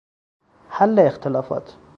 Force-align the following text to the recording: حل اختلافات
حل 0.69 0.99
اختلافات 0.99 1.73